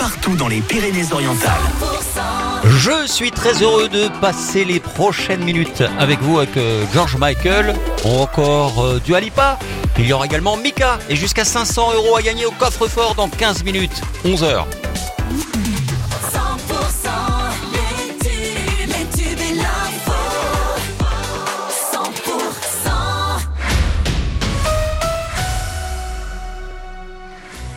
[0.00, 1.52] partout dans les Pyrénées-Orientales.
[2.64, 7.74] Je suis très heureux de passer les prochaines minutes avec vous avec euh, George Michael,
[8.06, 9.58] ou encore euh, du Alipa.
[9.98, 13.62] Il y aura également Mika et jusqu'à 500 euros à gagner au coffre-fort dans 15
[13.62, 14.66] minutes, 11 heures.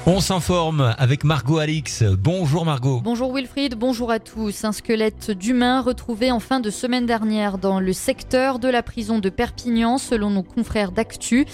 [0.06, 2.04] On s'informe avec Margot Alix.
[2.04, 3.00] Bonjour Margot.
[3.02, 4.66] Bonjour Wilfried, bonjour à tous.
[4.66, 9.20] Un squelette d'humain retrouvé en fin de semaine dernière dans le secteur de la prison
[9.20, 11.46] de Perpignan selon nos confrères d'Actu.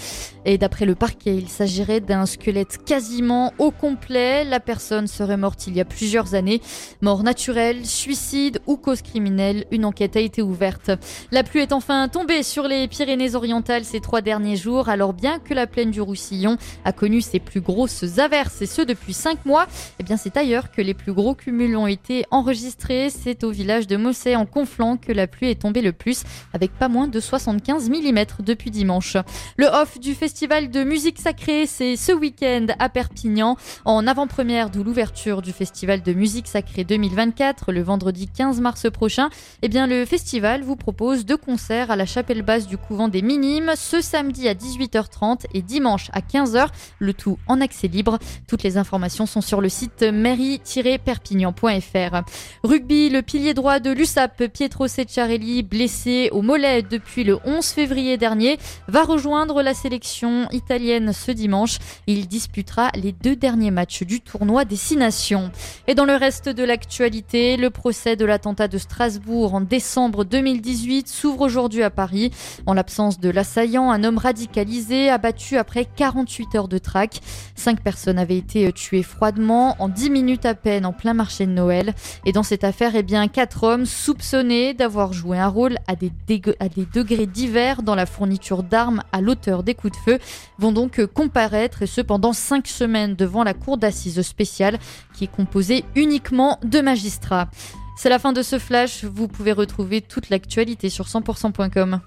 [0.44, 4.42] Et d'après le parquet, il s'agirait d'un squelette quasiment au complet.
[4.42, 6.60] La personne serait morte il y a plusieurs années.
[7.02, 10.90] Mort naturelle, suicide ou cause criminelle, une enquête a été ouverte.
[11.30, 15.54] La pluie est enfin tombée sur les Pyrénées-Orientales ces trois derniers jours, alors bien que
[15.54, 19.66] la plaine du Roussillon a connu ses plus grosses averses, et ce depuis cinq mois,
[19.98, 23.10] eh bien c'est ailleurs que les plus gros cumuls ont été enregistrés.
[23.10, 26.22] C'est au village de Mossay en Conflans que la pluie est tombée le plus,
[26.54, 29.16] avec pas moins de 75 mm depuis dimanche.
[29.56, 34.80] Le off du festival de musique sacrée, c'est ce week-end à Perpignan, en avant-première de
[34.80, 39.28] l'ouverture du festival de musique sacrée 2024, le vendredi 15 mars prochain.
[39.62, 43.22] Eh bien, le festival vous propose deux concerts à la chapelle basse du couvent des
[43.22, 48.18] Minimes, ce samedi à 18h30 et dimanche à 15h, le tout en accès libre.
[48.48, 52.22] Toutes les informations sont sur le site mairie-perpignan.fr.
[52.64, 58.16] Rugby, le pilier droit de l'USAP, Pietro Secciarelli, blessé au mollet depuis le 11 février
[58.16, 61.78] dernier, va rejoindre la sélection italienne ce dimanche.
[62.06, 65.50] Il disputera les deux derniers matchs du tournoi des Six Nations.
[65.86, 71.08] Et dans le reste de l'actualité, le procès de l'attentat de Strasbourg en décembre 2018
[71.08, 72.30] s'ouvre aujourd'hui à Paris.
[72.66, 77.20] En l'absence de l'assaillant, un homme radicalisé abattu après 48 heures de traque.
[77.54, 81.50] Cinq personnes avaient été tuées froidement en 10 minutes à peine en plein marché de
[81.50, 81.94] Noël.
[82.24, 86.12] Et dans cette affaire, eh bien, quatre hommes soupçonnés d'avoir joué un rôle à des,
[86.28, 90.18] dég- à des degrés divers dans la fourniture d'armes à l'auteur des coups de feu
[90.58, 94.78] vont donc comparaître et ce pendant cinq semaines devant la cour d'assises spéciale
[95.14, 97.48] qui est composée uniquement de magistrats.
[97.96, 99.04] C'est la fin de ce flash.
[99.04, 102.00] Vous pouvez retrouver toute l'actualité sur 100%.com.